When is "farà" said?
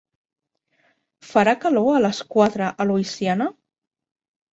1.31-1.53